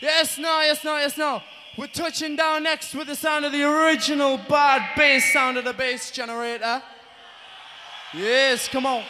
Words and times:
Yes, 0.00 0.38
no, 0.38 0.60
yes, 0.60 0.84
no, 0.84 0.96
yes, 0.96 1.16
no. 1.16 1.42
We're 1.76 1.86
touching 1.86 2.36
down 2.36 2.62
next 2.62 2.94
with 2.94 3.08
the 3.08 3.16
sound 3.16 3.44
of 3.44 3.52
the 3.52 3.62
original 3.64 4.38
bad 4.48 4.96
bass 4.96 5.32
sound 5.32 5.56
of 5.56 5.64
the 5.64 5.72
bass 5.72 6.10
generator. 6.10 6.82
Yes, 8.12 8.68
come 8.68 8.86
on. 8.86 9.02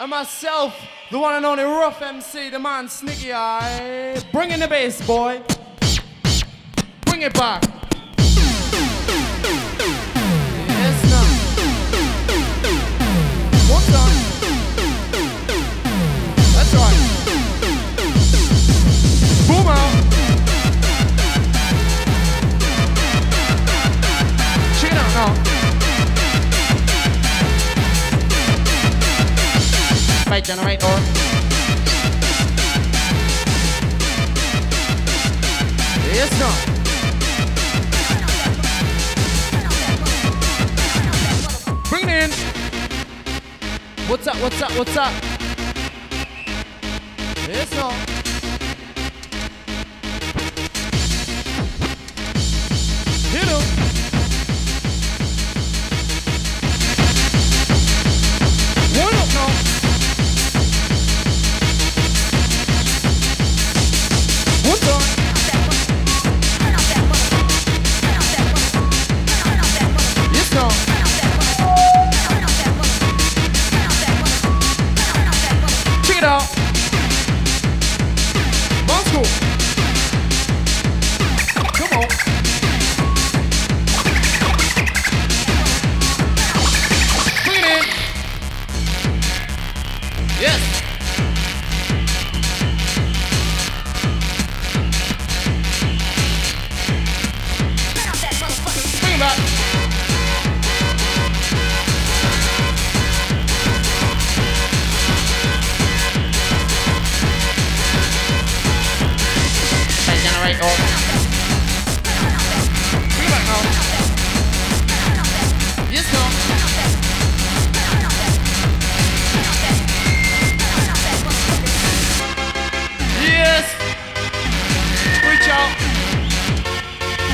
And 0.00 0.10
myself, 0.10 0.74
the 1.10 1.18
one 1.18 1.34
and 1.34 1.46
only 1.46 1.64
rough 1.64 2.02
MC, 2.02 2.50
the 2.50 2.58
man 2.58 2.88
Sneaky 2.88 3.32
Eye. 3.32 4.22
Bring 4.32 4.50
in 4.50 4.60
the 4.60 4.68
bass, 4.68 5.06
boy. 5.06 5.40
Bring 7.06 7.22
it 7.22 7.32
back. 7.34 7.73
Right 30.34 30.42
generator. 30.44 30.86
Yes, 36.10 36.30
no. 36.40 36.50
Bring 41.88 42.08
it 42.08 42.24
in. 42.24 42.30
What's 44.08 44.26
up? 44.26 44.36
What's 44.38 44.60
up? 44.60 44.72
What's 44.72 44.96
up? 44.96 45.12
Yes, 47.46 47.70
no. 47.76 48.13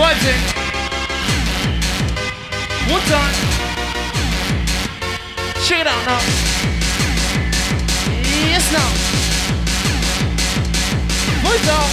In. 0.01 0.07
One 2.91 3.03
time. 3.03 3.35
Check 5.63 5.81
it 5.83 5.87
out 5.87 6.05
now. 6.07 6.21
Yes, 8.49 8.73
now. 8.73 8.91
Vibes 11.45 11.69
out. 11.69 11.91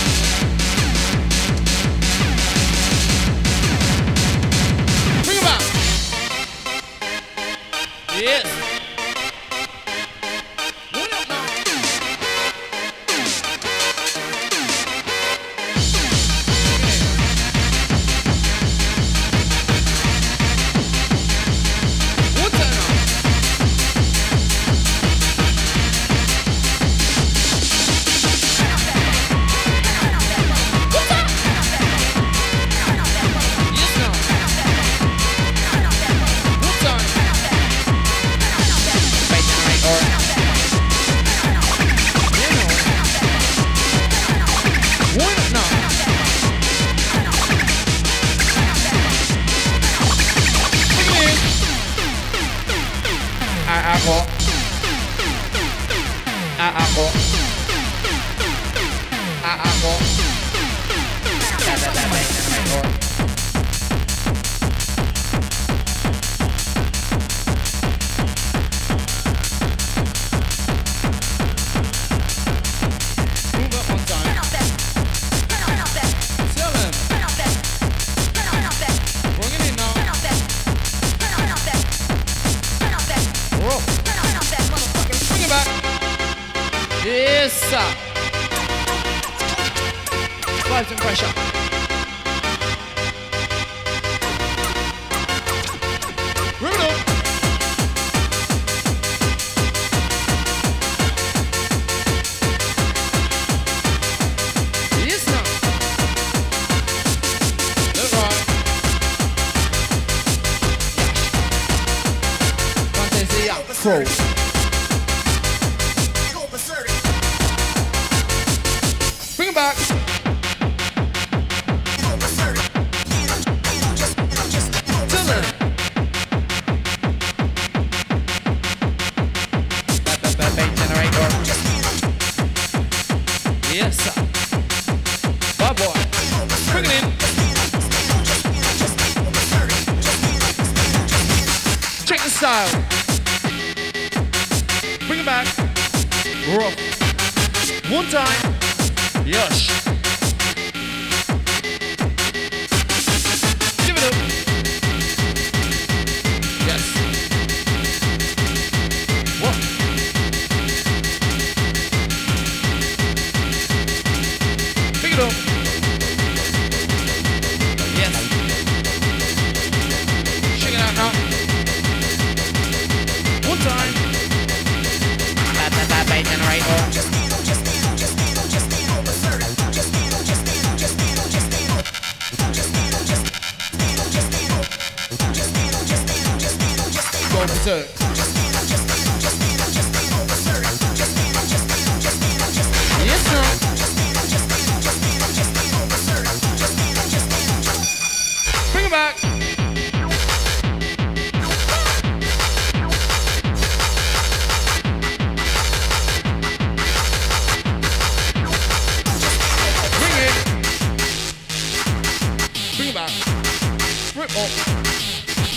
Bring 5.25 5.38
it 5.38 5.44
back. 5.44 5.62
Yes. 8.22 8.56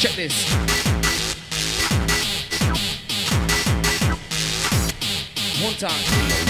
Check 0.00 0.12
this. 0.12 0.50
One 5.62 5.74
time. 5.74 6.49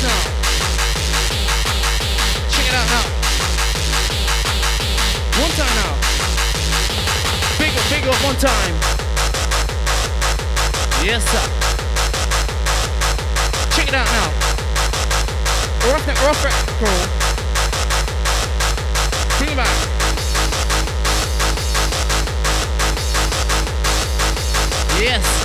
Check 0.00 0.08
it 2.68 2.74
out 2.74 2.88
now. 2.88 3.04
One 5.38 5.50
time 5.50 5.74
now. 5.76 5.92
Big 7.58 7.72
up, 7.76 7.84
up, 8.06 8.16
one 8.24 8.36
time. 8.36 8.74
Yes, 11.04 11.22
sir. 11.30 11.44
Check 13.76 13.88
it 13.88 13.94
out 13.94 14.06
now. 14.06 14.30
Rough 15.92 16.08
it, 16.08 16.16
rough 16.22 16.44
it, 16.46 16.54
crew. 16.78 17.00
Bring 19.38 19.52
it. 19.58 19.90
Yes. 24.98 25.39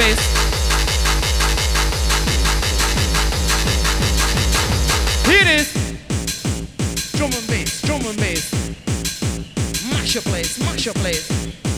Bass. 0.00 0.20
Here 5.26 5.42
it 5.42 5.48
is. 5.60 5.68
Drum 7.18 7.30
and 7.32 7.46
bass, 7.46 7.82
drum 7.82 8.06
and 8.06 8.16
bass. 8.16 8.50
Mash 9.90 10.14
your 10.14 10.22
place, 10.22 10.58
mash 10.60 10.86
your 10.86 10.94
place. 10.94 11.69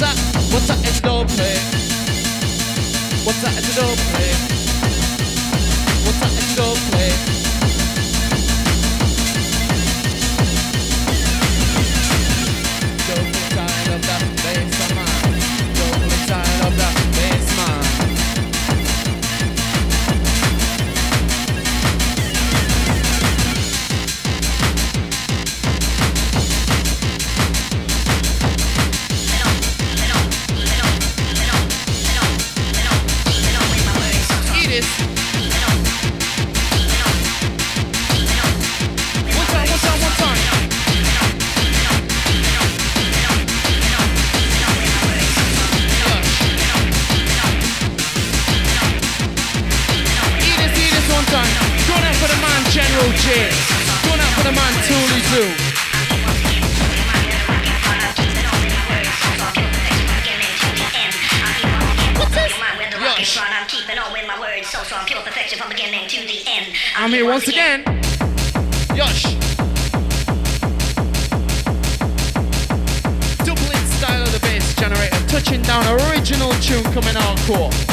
What's 0.00 0.18
up? 0.18 0.52
What's 0.54 0.70
up? 0.70 0.78
It's 0.78 1.00
dope 1.02 1.28
play. 1.28 1.56
What's 3.22 3.44
up? 3.44 3.52
It's 3.58 3.76
dope 3.76 3.98
play. 4.14 4.59
Once 67.30 67.46
again. 67.46 67.84
Yosh. 68.96 69.22
Dublin 73.44 73.86
style 73.86 74.22
of 74.22 74.32
the 74.32 74.40
bass 74.42 74.74
generator, 74.74 75.16
touching 75.28 75.62
down 75.62 75.84
original 76.10 76.50
tune 76.54 76.82
coming 76.92 77.14
hardcore. 77.14 77.89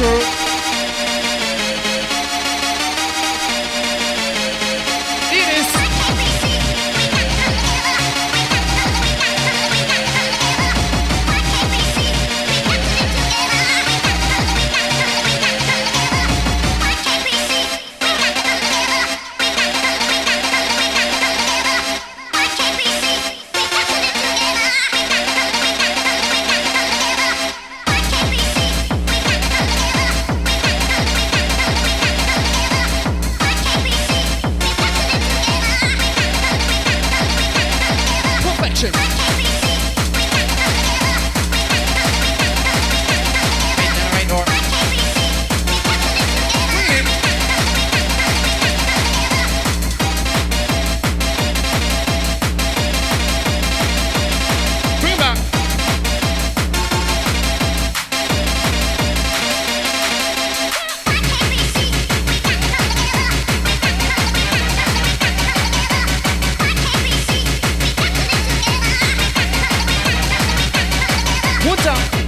Yosh, 0.00 0.43
Runter! 71.64 72.23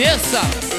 cabeça. 0.00 0.69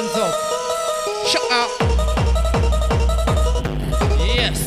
hands 0.00 0.14
up. 0.14 0.34
Shut 1.26 1.50
up. 1.50 1.70
Yes. 4.20 4.58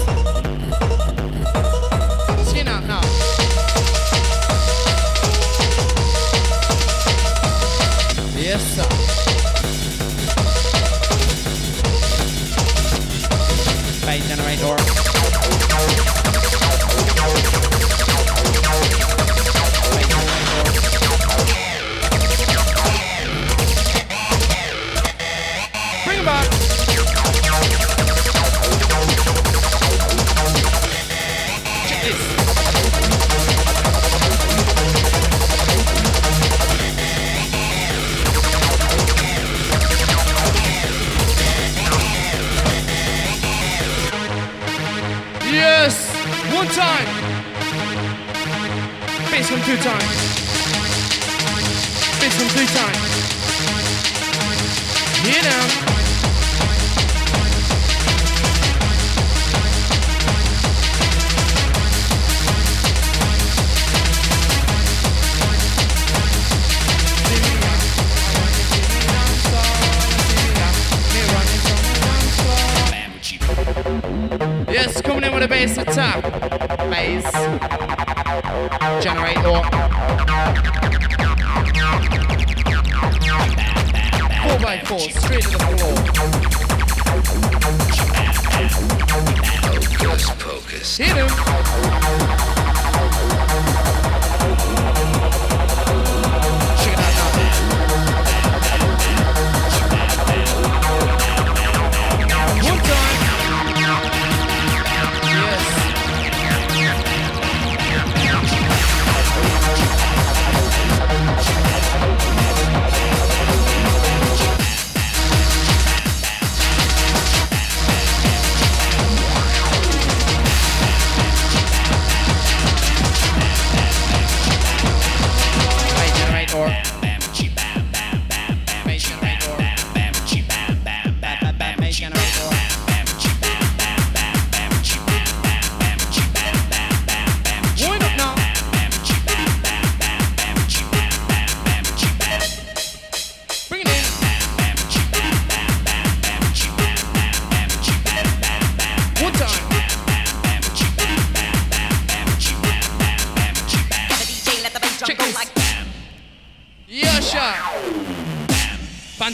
Sing 2.49 2.67
out 2.67 2.85
now. 2.85 3.01
Yes, 8.37 8.61
sir. 8.75 8.87
By 14.05 14.19
generator. 14.27 15.00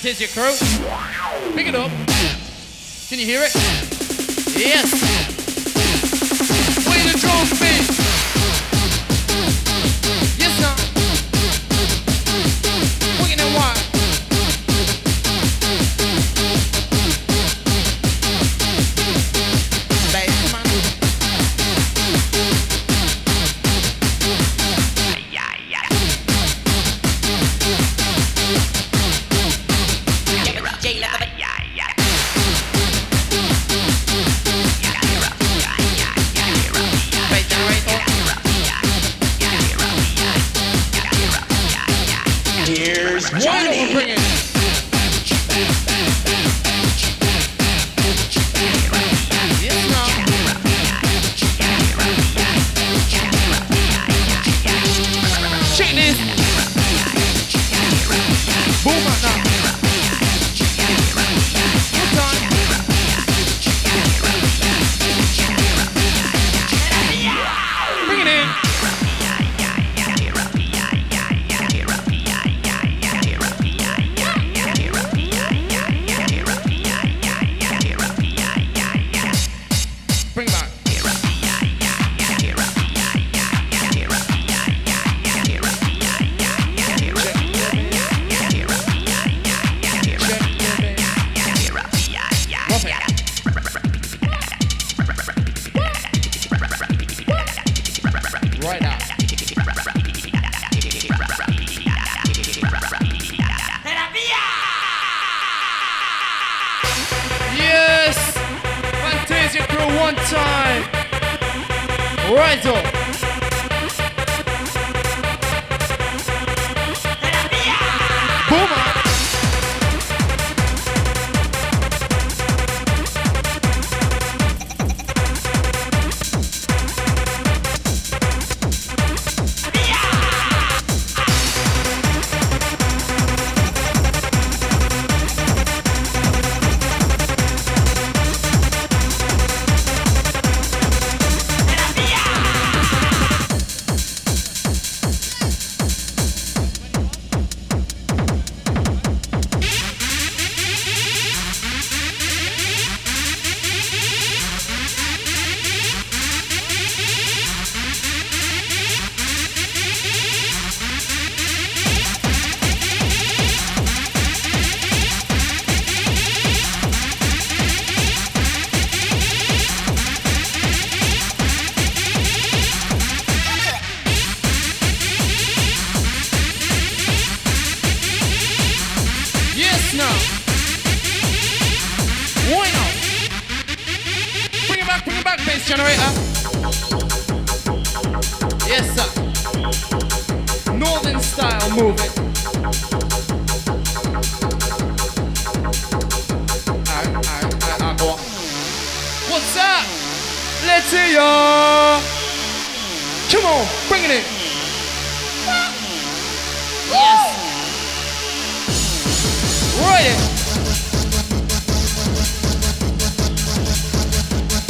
here's 0.08 0.22
your 0.22 0.30
crew. 0.30 0.56
Pick 1.54 1.68
it 1.68 1.76
up. 1.76 1.92
Can 3.10 3.20
you 3.20 3.26
hear 3.26 3.42
it? 3.44 3.54
Yes. 4.56 5.17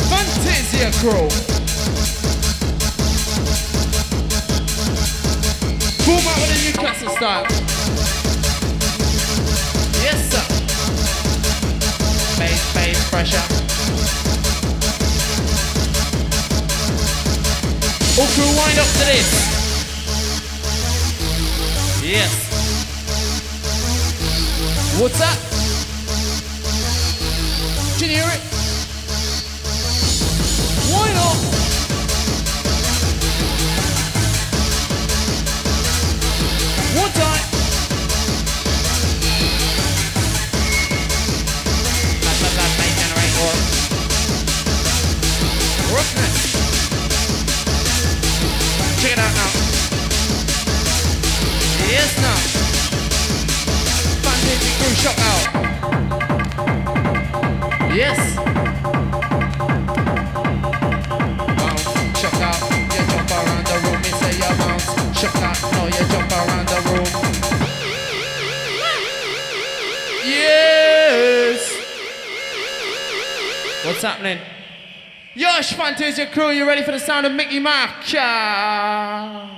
Fantazia 0.09 0.89
Crow. 0.99 1.27
Boom 6.05 6.27
out 6.27 6.37
with 6.39 6.49
the 6.53 6.57
Newcastle 6.65 7.09
style. 7.15 7.45
Yes, 10.01 10.19
sir. 10.31 10.45
Bass, 12.39 12.61
bass, 12.73 12.99
pressure. 13.09 13.45
All 18.19 18.27
crew 18.33 18.51
wind 18.57 18.79
up 18.79 18.87
to 18.87 19.03
this. 19.05 19.29
Yes. 22.03 22.46
What's 24.99 25.19
that? 25.19 25.37
Can 27.99 28.09
you 28.09 28.15
hear 28.15 28.25
it? 28.33 28.46
Happening? 74.17 74.39
Yosh 75.35 75.73
Fantazia 75.73 76.31
crew, 76.31 76.49
you 76.49 76.65
ready 76.65 76.81
for 76.81 76.91
the 76.91 76.99
sound 76.99 77.27
of 77.27 77.33
Mickey? 77.33 77.61
Ah. 77.63 79.56